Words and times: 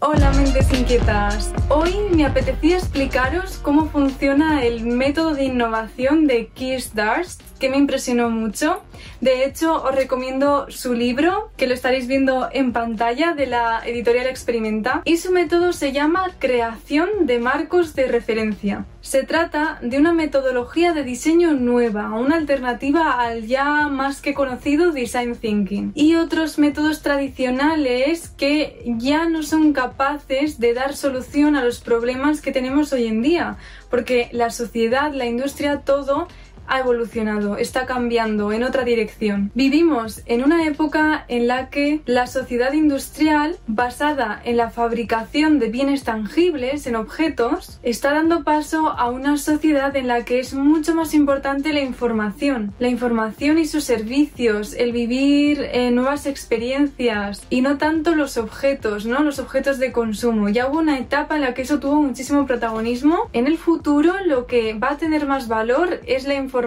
Hola 0.00 0.30
mentes 0.30 0.72
inquietas. 0.72 1.52
Hoy 1.68 1.92
me 2.14 2.24
apetecía 2.24 2.76
explicaros 2.76 3.58
cómo 3.58 3.86
funciona 3.86 4.64
el 4.64 4.86
método 4.86 5.34
de 5.34 5.42
innovación 5.42 6.28
de 6.28 6.46
Keith 6.54 6.92
Darst, 6.94 7.42
que 7.58 7.68
me 7.68 7.78
impresionó 7.78 8.30
mucho. 8.30 8.80
De 9.20 9.44
hecho, 9.44 9.82
os 9.82 9.92
recomiendo 9.92 10.70
su 10.70 10.94
libro, 10.94 11.50
que 11.56 11.66
lo 11.66 11.74
estaréis 11.74 12.06
viendo 12.06 12.48
en 12.52 12.72
pantalla 12.72 13.32
de 13.32 13.48
la 13.48 13.82
editorial 13.84 14.28
Experimenta, 14.28 15.02
y 15.04 15.16
su 15.16 15.32
método 15.32 15.72
se 15.72 15.90
llama 15.90 16.30
Creación 16.38 17.26
de 17.26 17.40
marcos 17.40 17.96
de 17.96 18.06
referencia. 18.06 18.84
Se 19.00 19.22
trata 19.22 19.78
de 19.80 19.96
una 19.96 20.12
metodología 20.12 20.92
de 20.92 21.04
diseño 21.04 21.52
nueva, 21.52 22.12
una 22.18 22.36
alternativa 22.36 23.20
al 23.20 23.46
ya 23.46 23.88
más 23.88 24.20
que 24.20 24.34
conocido 24.34 24.90
Design 24.90 25.36
Thinking. 25.36 25.92
Y 25.94 26.16
otros 26.16 26.58
métodos 26.58 27.00
tradicionales 27.00 28.28
que 28.28 28.82
ya 28.98 29.28
no 29.28 29.44
son 29.44 29.72
capaces 29.72 30.58
de 30.58 30.74
dar 30.74 30.96
solución 30.96 31.54
a 31.54 31.64
los 31.64 31.80
problemas 31.80 32.40
que 32.40 32.50
tenemos 32.50 32.92
hoy 32.92 33.06
en 33.06 33.22
día, 33.22 33.56
porque 33.88 34.28
la 34.32 34.50
sociedad, 34.50 35.12
la 35.12 35.26
industria, 35.26 35.82
todo 35.82 36.26
ha 36.68 36.80
evolucionado, 36.80 37.56
está 37.56 37.86
cambiando 37.86 38.52
en 38.52 38.62
otra 38.62 38.84
dirección. 38.84 39.50
Vivimos 39.54 40.22
en 40.26 40.44
una 40.44 40.66
época 40.66 41.24
en 41.28 41.46
la 41.48 41.70
que 41.70 42.00
la 42.06 42.26
sociedad 42.26 42.72
industrial, 42.72 43.56
basada 43.66 44.40
en 44.44 44.56
la 44.56 44.70
fabricación 44.70 45.58
de 45.58 45.68
bienes 45.68 46.04
tangibles, 46.04 46.86
en 46.86 46.96
objetos, 46.96 47.80
está 47.82 48.12
dando 48.12 48.44
paso 48.44 48.88
a 48.88 49.10
una 49.10 49.36
sociedad 49.38 49.96
en 49.96 50.08
la 50.08 50.24
que 50.24 50.40
es 50.40 50.54
mucho 50.54 50.94
más 50.94 51.14
importante 51.14 51.72
la 51.72 51.80
información, 51.80 52.74
la 52.78 52.88
información 52.88 53.58
y 53.58 53.66
sus 53.66 53.84
servicios, 53.84 54.74
el 54.74 54.92
vivir 54.92 55.62
eh, 55.72 55.90
nuevas 55.90 56.26
experiencias 56.26 57.42
y 57.50 57.62
no 57.62 57.78
tanto 57.78 58.14
los 58.14 58.36
objetos, 58.36 59.06
¿no? 59.06 59.22
Los 59.22 59.38
objetos 59.38 59.78
de 59.78 59.92
consumo. 59.92 60.48
Ya 60.48 60.68
hubo 60.68 60.78
una 60.78 60.98
etapa 60.98 61.36
en 61.36 61.42
la 61.42 61.54
que 61.54 61.62
eso 61.62 61.80
tuvo 61.80 62.02
muchísimo 62.02 62.46
protagonismo. 62.46 63.30
En 63.32 63.46
el 63.46 63.56
futuro 63.56 64.12
lo 64.26 64.46
que 64.46 64.74
va 64.74 64.90
a 64.90 64.96
tener 64.98 65.26
más 65.26 65.48
valor 65.48 66.00
es 66.06 66.26
la 66.26 66.34
información 66.34 66.57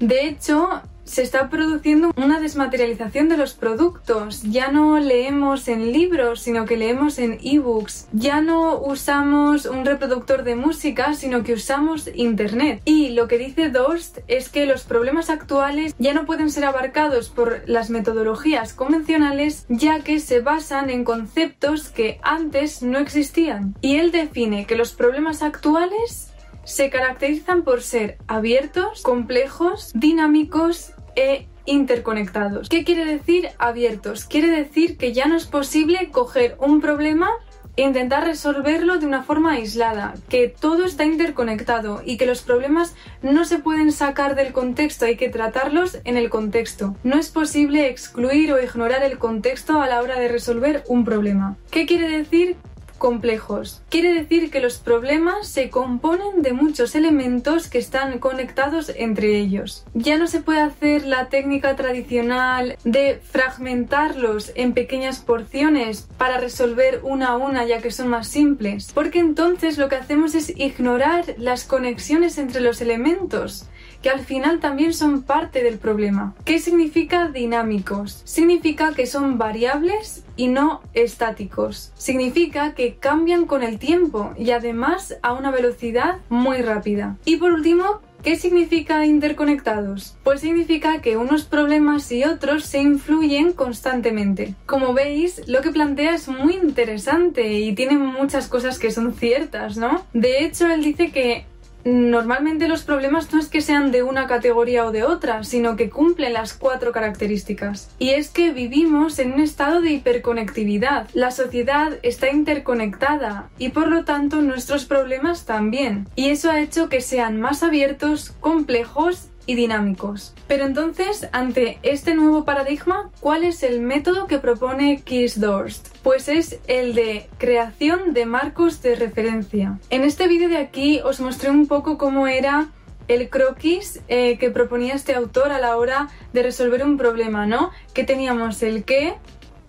de 0.00 0.28
hecho, 0.28 0.82
se 1.08 1.22
está 1.22 1.48
produciendo 1.48 2.12
una 2.16 2.38
desmaterialización 2.38 3.28
de 3.28 3.38
los 3.38 3.54
productos. 3.54 4.42
Ya 4.42 4.70
no 4.70 4.98
leemos 4.98 5.66
en 5.68 5.92
libros, 5.92 6.42
sino 6.42 6.66
que 6.66 6.76
leemos 6.76 7.18
en 7.18 7.38
ebooks. 7.42 8.08
Ya 8.12 8.40
no 8.42 8.78
usamos 8.78 9.64
un 9.64 9.86
reproductor 9.86 10.44
de 10.44 10.54
música, 10.54 11.14
sino 11.14 11.42
que 11.42 11.54
usamos 11.54 12.10
Internet. 12.14 12.82
Y 12.84 13.10
lo 13.10 13.26
que 13.26 13.38
dice 13.38 13.70
Dorst 13.70 14.18
es 14.28 14.50
que 14.50 14.66
los 14.66 14.84
problemas 14.84 15.30
actuales 15.30 15.94
ya 15.98 16.12
no 16.12 16.26
pueden 16.26 16.50
ser 16.50 16.66
abarcados 16.66 17.30
por 17.30 17.62
las 17.66 17.88
metodologías 17.88 18.74
convencionales, 18.74 19.64
ya 19.70 20.00
que 20.00 20.20
se 20.20 20.40
basan 20.40 20.90
en 20.90 21.04
conceptos 21.04 21.88
que 21.88 22.20
antes 22.22 22.82
no 22.82 22.98
existían. 22.98 23.74
Y 23.80 23.96
él 23.96 24.12
define 24.12 24.66
que 24.66 24.76
los 24.76 24.92
problemas 24.92 25.42
actuales 25.42 26.28
se 26.68 26.90
caracterizan 26.90 27.62
por 27.62 27.82
ser 27.82 28.18
abiertos, 28.26 29.00
complejos, 29.02 29.90
dinámicos 29.94 30.92
e 31.16 31.48
interconectados. 31.64 32.68
¿Qué 32.68 32.84
quiere 32.84 33.06
decir 33.06 33.48
abiertos? 33.58 34.26
Quiere 34.26 34.50
decir 34.50 34.98
que 34.98 35.14
ya 35.14 35.26
no 35.26 35.36
es 35.36 35.46
posible 35.46 36.10
coger 36.10 36.56
un 36.60 36.82
problema 36.82 37.30
e 37.76 37.82
intentar 37.82 38.24
resolverlo 38.24 38.98
de 38.98 39.06
una 39.06 39.22
forma 39.22 39.52
aislada, 39.52 40.14
que 40.28 40.48
todo 40.48 40.84
está 40.84 41.04
interconectado 41.04 42.02
y 42.04 42.18
que 42.18 42.26
los 42.26 42.42
problemas 42.42 42.94
no 43.22 43.46
se 43.46 43.60
pueden 43.60 43.90
sacar 43.90 44.34
del 44.34 44.52
contexto, 44.52 45.06
hay 45.06 45.16
que 45.16 45.30
tratarlos 45.30 45.98
en 46.04 46.18
el 46.18 46.28
contexto. 46.28 46.96
No 47.02 47.18
es 47.18 47.30
posible 47.30 47.88
excluir 47.88 48.52
o 48.52 48.62
ignorar 48.62 49.02
el 49.04 49.18
contexto 49.18 49.80
a 49.80 49.86
la 49.86 50.02
hora 50.02 50.18
de 50.18 50.28
resolver 50.28 50.84
un 50.88 51.04
problema. 51.04 51.56
¿Qué 51.70 51.86
quiere 51.86 52.08
decir? 52.08 52.56
Complejos. 52.98 53.80
Quiere 53.88 54.12
decir 54.12 54.50
que 54.50 54.60
los 54.60 54.78
problemas 54.78 55.48
se 55.48 55.70
componen 55.70 56.42
de 56.42 56.52
muchos 56.52 56.94
elementos 56.94 57.68
que 57.68 57.78
están 57.78 58.18
conectados 58.18 58.92
entre 58.94 59.38
ellos. 59.38 59.84
Ya 59.94 60.18
no 60.18 60.26
se 60.26 60.40
puede 60.40 60.60
hacer 60.60 61.06
la 61.06 61.28
técnica 61.28 61.76
tradicional 61.76 62.76
de 62.84 63.20
fragmentarlos 63.22 64.52
en 64.54 64.74
pequeñas 64.74 65.20
porciones 65.20 66.08
para 66.18 66.38
resolver 66.38 67.00
una 67.02 67.28
a 67.28 67.36
una 67.36 67.64
ya 67.64 67.78
que 67.80 67.90
son 67.90 68.08
más 68.08 68.28
simples, 68.28 68.90
porque 68.92 69.20
entonces 69.20 69.78
lo 69.78 69.88
que 69.88 69.96
hacemos 69.96 70.34
es 70.34 70.50
ignorar 70.56 71.24
las 71.38 71.64
conexiones 71.64 72.38
entre 72.38 72.60
los 72.60 72.80
elementos 72.80 73.68
que 74.02 74.10
al 74.10 74.20
final 74.20 74.60
también 74.60 74.94
son 74.94 75.22
parte 75.22 75.62
del 75.62 75.78
problema. 75.78 76.34
¿Qué 76.44 76.58
significa 76.58 77.28
dinámicos? 77.28 78.22
Significa 78.24 78.94
que 78.94 79.06
son 79.06 79.38
variables 79.38 80.24
y 80.36 80.48
no 80.48 80.82
estáticos. 80.94 81.92
Significa 81.96 82.74
que 82.74 82.96
cambian 82.96 83.46
con 83.46 83.62
el 83.62 83.78
tiempo 83.78 84.32
y 84.38 84.50
además 84.52 85.16
a 85.22 85.32
una 85.32 85.50
velocidad 85.50 86.18
muy 86.28 86.62
rápida. 86.62 87.16
Y 87.24 87.36
por 87.36 87.52
último, 87.52 88.00
¿Qué 88.22 88.34
significa 88.34 89.06
interconectados? 89.06 90.16
Pues 90.24 90.40
significa 90.40 91.00
que 91.00 91.16
unos 91.16 91.44
problemas 91.44 92.10
y 92.10 92.24
otros 92.24 92.64
se 92.64 92.80
influyen 92.80 93.52
constantemente. 93.52 94.56
Como 94.66 94.92
veis, 94.92 95.46
lo 95.46 95.60
que 95.60 95.70
plantea 95.70 96.14
es 96.14 96.26
muy 96.26 96.54
interesante 96.56 97.52
y 97.60 97.76
tiene 97.76 97.96
muchas 97.96 98.48
cosas 98.48 98.80
que 98.80 98.90
son 98.90 99.14
ciertas, 99.14 99.76
¿no? 99.76 100.04
De 100.14 100.44
hecho, 100.44 100.66
él 100.66 100.82
dice 100.82 101.12
que 101.12 101.46
normalmente 101.84 102.68
los 102.68 102.82
problemas 102.82 103.32
no 103.32 103.40
es 103.40 103.48
que 103.48 103.60
sean 103.60 103.92
de 103.92 104.02
una 104.02 104.26
categoría 104.26 104.84
o 104.86 104.92
de 104.92 105.04
otra, 105.04 105.44
sino 105.44 105.76
que 105.76 105.90
cumplen 105.90 106.32
las 106.32 106.54
cuatro 106.54 106.92
características. 106.92 107.90
Y 107.98 108.10
es 108.10 108.30
que 108.30 108.52
vivimos 108.52 109.18
en 109.18 109.32
un 109.32 109.40
estado 109.40 109.80
de 109.80 109.92
hiperconectividad. 109.92 111.08
La 111.14 111.30
sociedad 111.30 111.98
está 112.02 112.30
interconectada 112.30 113.50
y 113.58 113.70
por 113.70 113.88
lo 113.88 114.04
tanto 114.04 114.40
nuestros 114.42 114.84
problemas 114.84 115.44
también. 115.44 116.06
Y 116.14 116.30
eso 116.30 116.50
ha 116.50 116.60
hecho 116.60 116.88
que 116.88 117.00
sean 117.00 117.40
más 117.40 117.62
abiertos, 117.62 118.32
complejos 118.40 119.28
y 119.48 119.54
dinámicos. 119.54 120.34
Pero 120.46 120.66
entonces, 120.66 121.26
ante 121.32 121.78
este 121.82 122.14
nuevo 122.14 122.44
paradigma, 122.44 123.10
¿cuál 123.20 123.44
es 123.44 123.62
el 123.62 123.80
método 123.80 124.26
que 124.26 124.38
propone 124.38 125.00
Keith 125.00 125.36
Dorst? 125.36 125.88
Pues 126.02 126.28
es 126.28 126.60
el 126.66 126.94
de 126.94 127.30
creación 127.38 128.12
de 128.12 128.26
marcos 128.26 128.82
de 128.82 128.94
referencia. 128.94 129.78
En 129.88 130.04
este 130.04 130.28
vídeo 130.28 130.50
de 130.50 130.58
aquí 130.58 131.00
os 131.00 131.20
mostré 131.20 131.50
un 131.50 131.66
poco 131.66 131.96
cómo 131.96 132.26
era 132.26 132.68
el 133.08 133.30
croquis 133.30 134.02
eh, 134.08 134.36
que 134.36 134.50
proponía 134.50 134.94
este 134.94 135.14
autor 135.14 135.50
a 135.50 135.58
la 135.58 135.78
hora 135.78 136.10
de 136.34 136.42
resolver 136.42 136.84
un 136.84 136.98
problema, 136.98 137.46
¿no? 137.46 137.70
Que 137.94 138.04
teníamos 138.04 138.62
el 138.62 138.84
qué, 138.84 139.14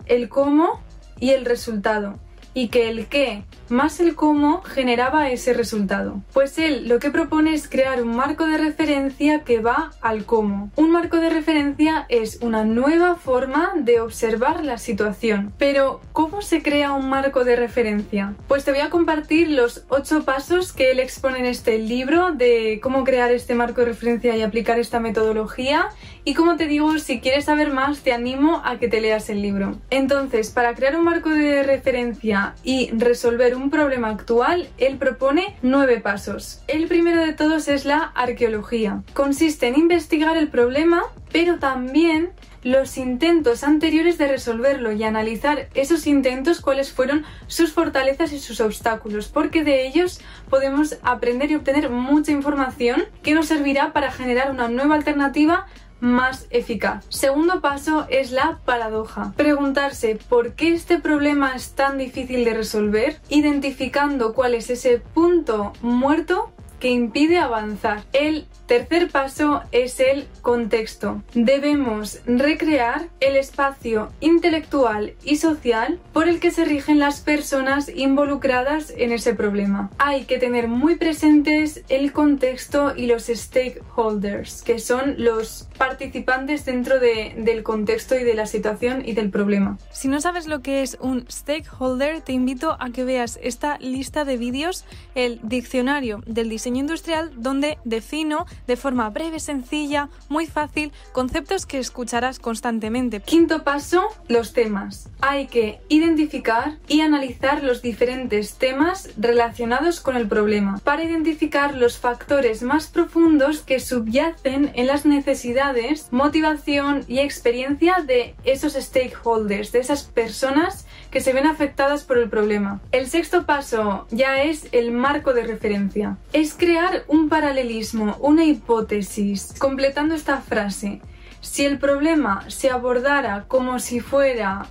el 0.04 0.28
cómo 0.28 0.82
y 1.18 1.30
el 1.30 1.46
resultado. 1.46 2.18
Y 2.52 2.68
que 2.68 2.90
el 2.90 3.06
qué 3.06 3.44
más 3.70 4.00
el 4.00 4.14
cómo 4.14 4.62
generaba 4.62 5.30
ese 5.30 5.52
resultado. 5.52 6.22
Pues 6.32 6.58
él 6.58 6.88
lo 6.88 6.98
que 6.98 7.10
propone 7.10 7.54
es 7.54 7.68
crear 7.68 8.02
un 8.02 8.16
marco 8.16 8.46
de 8.46 8.58
referencia 8.58 9.44
que 9.44 9.60
va 9.60 9.92
al 10.00 10.24
cómo. 10.24 10.70
Un 10.76 10.90
marco 10.90 11.16
de 11.18 11.30
referencia 11.30 12.06
es 12.08 12.38
una 12.42 12.64
nueva 12.64 13.16
forma 13.16 13.72
de 13.76 14.00
observar 14.00 14.64
la 14.64 14.78
situación. 14.78 15.52
Pero, 15.58 16.00
¿cómo 16.12 16.42
se 16.42 16.62
crea 16.62 16.92
un 16.92 17.08
marco 17.08 17.44
de 17.44 17.56
referencia? 17.56 18.34
Pues 18.48 18.64
te 18.64 18.72
voy 18.72 18.80
a 18.80 18.90
compartir 18.90 19.50
los 19.50 19.84
ocho 19.88 20.24
pasos 20.24 20.72
que 20.72 20.90
él 20.90 21.00
expone 21.00 21.38
en 21.38 21.46
este 21.46 21.78
libro 21.78 22.32
de 22.32 22.80
cómo 22.82 23.04
crear 23.04 23.30
este 23.30 23.54
marco 23.54 23.80
de 23.80 23.88
referencia 23.88 24.36
y 24.36 24.42
aplicar 24.42 24.78
esta 24.78 25.00
metodología. 25.00 25.88
Y 26.24 26.34
como 26.34 26.56
te 26.56 26.66
digo, 26.66 26.98
si 26.98 27.20
quieres 27.20 27.46
saber 27.46 27.72
más, 27.72 28.00
te 28.00 28.12
animo 28.12 28.62
a 28.64 28.78
que 28.78 28.88
te 28.88 29.00
leas 29.00 29.30
el 29.30 29.42
libro. 29.42 29.78
Entonces, 29.90 30.50
para 30.50 30.74
crear 30.74 30.96
un 30.96 31.04
marco 31.04 31.30
de 31.30 31.62
referencia 31.62 32.54
y 32.62 32.90
resolver 32.92 33.54
un 33.56 33.59
un 33.60 33.70
problema 33.70 34.08
actual, 34.08 34.68
él 34.78 34.96
propone 34.96 35.56
nueve 35.62 36.00
pasos. 36.00 36.62
El 36.66 36.86
primero 36.88 37.20
de 37.20 37.32
todos 37.32 37.68
es 37.68 37.84
la 37.84 38.12
arqueología. 38.14 39.02
Consiste 39.14 39.68
en 39.68 39.78
investigar 39.78 40.36
el 40.36 40.48
problema, 40.48 41.02
pero 41.32 41.58
también 41.58 42.30
los 42.62 42.98
intentos 42.98 43.64
anteriores 43.64 44.18
de 44.18 44.28
resolverlo 44.28 44.92
y 44.92 45.02
analizar 45.04 45.68
esos 45.74 46.06
intentos 46.06 46.60
cuáles 46.60 46.92
fueron 46.92 47.24
sus 47.46 47.72
fortalezas 47.72 48.32
y 48.32 48.38
sus 48.38 48.60
obstáculos, 48.60 49.28
porque 49.28 49.64
de 49.64 49.86
ellos 49.86 50.20
podemos 50.48 50.98
aprender 51.02 51.50
y 51.50 51.54
obtener 51.54 51.90
mucha 51.90 52.32
información 52.32 53.04
que 53.22 53.34
nos 53.34 53.46
servirá 53.46 53.92
para 53.92 54.12
generar 54.12 54.50
una 54.50 54.68
nueva 54.68 54.94
alternativa 54.94 55.66
más 56.00 56.46
eficaz. 56.50 57.04
Segundo 57.08 57.60
paso 57.60 58.06
es 58.10 58.32
la 58.32 58.58
paradoja. 58.64 59.32
Preguntarse 59.36 60.18
por 60.28 60.54
qué 60.54 60.72
este 60.72 60.98
problema 60.98 61.54
es 61.54 61.72
tan 61.72 61.98
difícil 61.98 62.44
de 62.44 62.54
resolver, 62.54 63.20
identificando 63.28 64.34
cuál 64.34 64.54
es 64.54 64.70
ese 64.70 64.98
punto 64.98 65.72
muerto 65.82 66.50
que 66.80 66.88
impide 66.88 67.38
avanzar. 67.38 68.04
El 68.12 68.46
tercer 68.70 69.10
paso 69.10 69.62
es 69.72 69.98
el 69.98 70.28
contexto. 70.42 71.24
Debemos 71.34 72.20
recrear 72.24 73.08
el 73.18 73.34
espacio 73.34 74.12
intelectual 74.20 75.14
y 75.24 75.38
social 75.38 75.98
por 76.12 76.28
el 76.28 76.38
que 76.38 76.52
se 76.52 76.64
rigen 76.64 77.00
las 77.00 77.18
personas 77.20 77.88
involucradas 77.88 78.94
en 78.96 79.10
ese 79.10 79.34
problema. 79.34 79.90
Hay 79.98 80.22
que 80.22 80.38
tener 80.38 80.68
muy 80.68 80.94
presentes 80.94 81.82
el 81.88 82.12
contexto 82.12 82.94
y 82.96 83.06
los 83.06 83.24
stakeholders, 83.24 84.62
que 84.62 84.78
son 84.78 85.16
los 85.18 85.66
participantes 85.76 86.64
dentro 86.64 87.00
del 87.00 87.64
contexto 87.64 88.14
y 88.14 88.22
de 88.22 88.34
la 88.34 88.46
situación 88.46 89.02
y 89.04 89.14
del 89.14 89.30
problema. 89.30 89.78
Si 89.90 90.06
no 90.06 90.20
sabes 90.20 90.46
lo 90.46 90.62
que 90.62 90.82
es 90.82 90.96
un 91.00 91.26
stakeholder, 91.28 92.20
te 92.20 92.34
invito 92.34 92.76
a 92.78 92.90
que 92.90 93.02
veas 93.02 93.40
esta 93.42 93.78
lista 93.78 94.24
de 94.24 94.36
vídeos, 94.36 94.84
el 95.16 95.40
diccionario 95.42 96.22
del 96.24 96.48
diseño 96.48 96.78
industrial, 96.78 97.32
donde 97.34 97.78
defino 97.84 98.46
de 98.66 98.76
forma 98.76 99.08
breve, 99.10 99.40
sencilla, 99.40 100.08
muy 100.28 100.46
fácil, 100.46 100.92
conceptos 101.12 101.66
que 101.66 101.78
escucharás 101.78 102.38
constantemente. 102.38 103.20
Quinto 103.20 103.64
paso, 103.64 104.08
los 104.28 104.52
temas. 104.52 105.08
Hay 105.20 105.46
que 105.46 105.80
identificar 105.88 106.78
y 106.88 107.00
analizar 107.00 107.62
los 107.62 107.82
diferentes 107.82 108.54
temas 108.54 109.10
relacionados 109.16 110.00
con 110.00 110.16
el 110.16 110.28
problema 110.28 110.78
para 110.84 111.04
identificar 111.04 111.74
los 111.74 111.98
factores 111.98 112.62
más 112.62 112.88
profundos 112.88 113.60
que 113.60 113.80
subyacen 113.80 114.72
en 114.74 114.86
las 114.86 115.06
necesidades, 115.06 116.08
motivación 116.10 117.04
y 117.08 117.18
experiencia 117.18 117.96
de 118.06 118.34
esos 118.44 118.74
stakeholders, 118.74 119.72
de 119.72 119.80
esas 119.80 120.04
personas 120.04 120.86
que 121.10 121.20
se 121.20 121.32
ven 121.32 121.46
afectadas 121.46 122.04
por 122.04 122.18
el 122.18 122.30
problema. 122.30 122.80
El 122.92 123.06
sexto 123.08 123.44
paso 123.46 124.06
ya 124.10 124.42
es 124.42 124.68
el 124.72 124.92
marco 124.92 125.32
de 125.32 125.44
referencia. 125.44 126.16
Es 126.32 126.54
crear 126.54 127.04
un 127.08 127.28
paralelismo, 127.28 128.16
una 128.20 128.44
hipótesis. 128.44 129.54
Completando 129.58 130.14
esta 130.14 130.40
frase, 130.40 131.00
si 131.40 131.64
el 131.64 131.78
problema 131.78 132.44
se 132.48 132.70
abordara 132.70 133.44
como 133.48 133.78
si 133.78 134.00
fuera, 134.00 134.66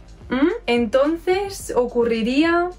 entonces 0.66 1.74
ocurriría... 1.76 2.70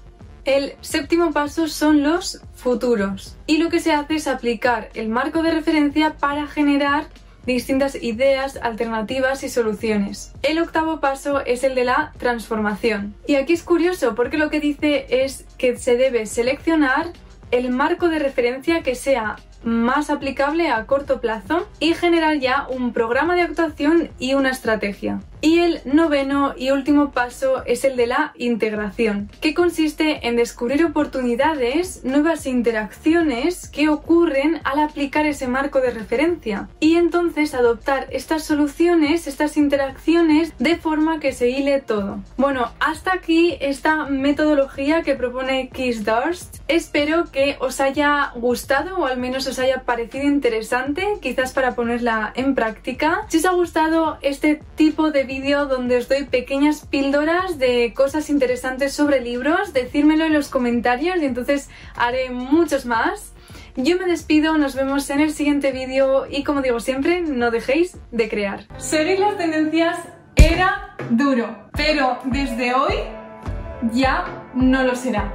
El 0.43 0.73
séptimo 0.81 1.31
paso 1.31 1.67
son 1.67 2.01
los 2.01 2.41
futuros. 2.55 3.37
Y 3.45 3.59
lo 3.59 3.69
que 3.69 3.79
se 3.79 3.93
hace 3.93 4.15
es 4.15 4.27
aplicar 4.27 4.89
el 4.95 5.07
marco 5.07 5.43
de 5.43 5.51
referencia 5.51 6.15
para 6.17 6.47
generar 6.47 7.05
distintas 7.45 7.95
ideas, 7.95 8.57
alternativas 8.61 9.43
y 9.43 9.49
soluciones. 9.49 10.33
El 10.43 10.59
octavo 10.59 10.99
paso 10.99 11.41
es 11.45 11.63
el 11.63 11.75
de 11.75 11.85
la 11.85 12.13
transformación. 12.17 13.15
Y 13.27 13.35
aquí 13.35 13.53
es 13.53 13.63
curioso 13.63 14.15
porque 14.15 14.37
lo 14.37 14.49
que 14.49 14.59
dice 14.59 15.05
es 15.09 15.45
que 15.57 15.77
se 15.77 15.97
debe 15.97 16.25
seleccionar 16.25 17.11
el 17.51 17.69
marco 17.69 18.09
de 18.09 18.19
referencia 18.19 18.81
que 18.81 18.95
sea 18.95 19.35
más 19.63 20.09
aplicable 20.09 20.69
a 20.69 20.85
corto 20.85 21.21
plazo 21.21 21.67
y 21.79 21.93
generar 21.93 22.39
ya 22.39 22.67
un 22.69 22.93
programa 22.93 23.35
de 23.35 23.41
actuación 23.41 24.09
y 24.17 24.33
una 24.33 24.49
estrategia. 24.49 25.21
Y 25.41 25.57
el 25.59 25.81
noveno 25.85 26.53
y 26.55 26.69
último 26.69 27.11
paso 27.11 27.63
es 27.65 27.83
el 27.83 27.95
de 27.95 28.05
la 28.05 28.31
integración, 28.37 29.31
que 29.41 29.55
consiste 29.55 30.27
en 30.27 30.35
descubrir 30.35 30.85
oportunidades, 30.85 32.03
nuevas 32.03 32.45
interacciones 32.45 33.67
que 33.67 33.89
ocurren 33.89 34.61
al 34.63 34.79
aplicar 34.79 35.25
ese 35.25 35.47
marco 35.47 35.81
de 35.81 35.89
referencia 35.89 36.69
y 36.79 36.95
entonces 36.95 37.55
adoptar 37.55 38.07
estas 38.11 38.43
soluciones, 38.43 39.25
estas 39.25 39.57
interacciones 39.57 40.53
de 40.59 40.77
forma 40.77 41.19
que 41.19 41.31
se 41.31 41.49
hile 41.49 41.81
todo. 41.81 42.19
Bueno, 42.37 42.71
hasta 42.79 43.11
aquí 43.13 43.57
esta 43.61 44.05
metodología 44.05 45.01
que 45.01 45.15
propone 45.15 45.69
Kiss 45.69 46.05
Durst. 46.05 46.57
Espero 46.67 47.31
que 47.31 47.57
os 47.59 47.79
haya 47.79 48.31
gustado 48.35 48.99
o 48.99 49.05
al 49.05 49.17
menos 49.17 49.47
os 49.47 49.57
haya 49.57 49.81
parecido 49.85 50.25
interesante, 50.25 51.17
quizás 51.19 51.51
para 51.53 51.73
ponerla 51.73 52.31
en 52.35 52.53
práctica. 52.53 53.25
Si 53.29 53.37
os 53.37 53.45
ha 53.45 53.53
gustado 53.53 54.19
este 54.21 54.61
tipo 54.75 55.09
de 55.09 55.30
vídeo 55.31 55.65
donde 55.65 55.95
os 55.95 56.09
doy 56.09 56.25
pequeñas 56.25 56.85
píldoras 56.85 57.57
de 57.57 57.93
cosas 57.95 58.29
interesantes 58.29 58.91
sobre 58.91 59.21
libros, 59.21 59.71
decírmelo 59.71 60.25
en 60.25 60.33
los 60.33 60.49
comentarios 60.49 61.21
y 61.21 61.25
entonces 61.25 61.69
haré 61.95 62.31
muchos 62.31 62.85
más. 62.85 63.31
Yo 63.77 63.97
me 63.97 64.07
despido, 64.07 64.57
nos 64.57 64.75
vemos 64.75 65.09
en 65.09 65.21
el 65.21 65.31
siguiente 65.31 65.71
vídeo 65.71 66.25
y 66.29 66.43
como 66.43 66.61
digo 66.61 66.81
siempre, 66.81 67.21
no 67.21 67.49
dejéis 67.49 67.97
de 68.11 68.27
crear. 68.27 68.65
Seguir 68.77 69.19
las 69.19 69.37
tendencias 69.37 69.99
era 70.35 70.97
duro, 71.09 71.69
pero 71.77 72.19
desde 72.25 72.73
hoy 72.73 72.95
ya 73.93 74.49
no 74.53 74.83
lo 74.83 74.97
será. 74.97 75.33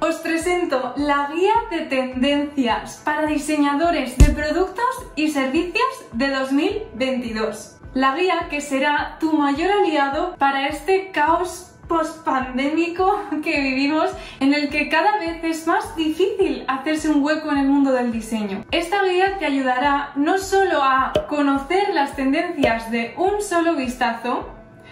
Os 0.00 0.16
presento 0.16 0.92
la 0.98 1.30
guía 1.34 1.54
de 1.70 1.86
tendencias 1.86 3.00
para 3.06 3.26
diseñadores 3.26 4.18
de 4.18 4.34
productos 4.34 5.06
y 5.16 5.30
servicios 5.30 5.92
de 6.12 6.28
2022 6.28 7.79
la 7.94 8.14
guía 8.14 8.46
que 8.48 8.60
será 8.60 9.16
tu 9.18 9.32
mayor 9.32 9.70
aliado 9.72 10.36
para 10.36 10.68
este 10.68 11.10
caos 11.10 11.66
post-pandémico 11.88 13.20
que 13.42 13.60
vivimos 13.60 14.10
en 14.38 14.54
el 14.54 14.68
que 14.68 14.88
cada 14.88 15.18
vez 15.18 15.42
es 15.42 15.66
más 15.66 15.96
difícil 15.96 16.64
hacerse 16.68 17.10
un 17.10 17.22
hueco 17.22 17.50
en 17.50 17.58
el 17.58 17.68
mundo 17.68 17.90
del 17.90 18.12
diseño. 18.12 18.64
Esta 18.70 19.02
guía 19.02 19.38
te 19.38 19.46
ayudará 19.46 20.12
no 20.14 20.38
solo 20.38 20.84
a 20.84 21.12
conocer 21.28 21.92
las 21.92 22.14
tendencias 22.14 22.92
de 22.92 23.12
un 23.16 23.42
solo 23.42 23.74
vistazo, 23.74 24.48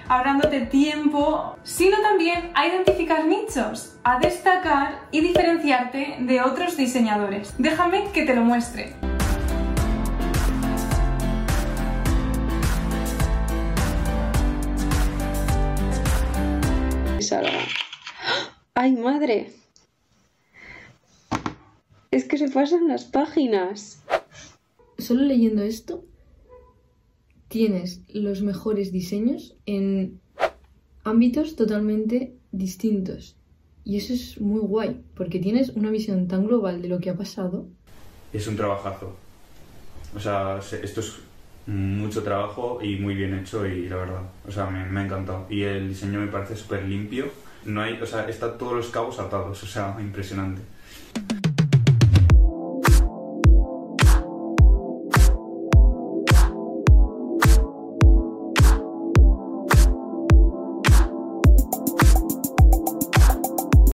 ahorrándote 0.09 0.63
tiempo, 0.63 1.57
sino 1.63 1.99
también 2.01 2.51
a 2.55 2.67
identificar 2.67 3.27
nichos, 3.27 3.97
a 4.03 4.19
destacar 4.19 4.99
y 5.13 5.21
diferenciarte 5.21 6.17
de 6.19 6.41
otros 6.41 6.77
diseñadores. 6.77 7.55
Déjame 7.59 8.11
que 8.13 8.25
te 8.25 8.35
lo 8.35 8.43
muestre. 8.43 9.08
¡Ay, 18.75 18.93
madre! 18.93 19.53
Es 22.11 22.25
que 22.25 22.39
se 22.39 22.49
pasan 22.49 22.89
las 22.89 23.05
páginas. 23.05 24.03
Solo 24.99 25.23
leyendo 25.23 25.63
esto, 25.63 26.05
tienes 27.49 28.03
los 28.09 28.43
mejores 28.43 28.93
diseños 28.93 29.57
en 29.67 30.21
ámbitos 31.05 31.57
totalmente 31.57 32.35
distintos. 32.53 33.37
Y 33.85 33.97
eso 33.97 34.13
es 34.13 34.41
muy 34.41 34.61
guay, 34.61 35.03
porque 35.15 35.39
tienes 35.39 35.71
una 35.71 35.91
visión 35.91 36.29
tan 36.29 36.47
global 36.47 36.83
de 36.83 36.89
lo 36.89 36.99
que 36.99 37.11
ha 37.11 37.17
pasado. 37.17 37.67
Es 38.33 38.47
un 38.47 38.57
trabajazo. 38.57 39.17
O 40.15 40.21
sea, 40.21 40.61
esto 40.83 41.01
es 41.01 41.21
mucho 41.69 42.23
trabajo 42.23 42.79
y 42.83 42.97
muy 42.97 43.15
bien 43.15 43.39
hecho 43.39 43.67
y 43.67 43.89
la 43.89 43.97
verdad, 43.97 44.23
o 44.47 44.51
sea, 44.51 44.67
me, 44.67 44.87
me 44.87 45.01
ha 45.01 45.05
encantado. 45.05 45.47
Y 45.51 45.63
el 45.63 45.91
diseño 45.91 46.19
me 46.19 46.29
parece 46.29 46.57
súper 46.57 46.85
limpio. 46.85 47.27
No 47.67 47.83
hay, 47.83 48.01
o 48.01 48.07
sea, 48.07 48.27
está 48.27 48.57
todos 48.57 48.73
los 48.73 48.89
cabos 48.89 49.19
atados, 49.19 49.63
o 49.63 49.67
sea, 49.67 49.95
impresionante. 50.01 50.63